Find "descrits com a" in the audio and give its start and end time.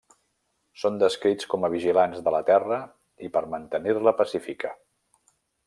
1.03-1.69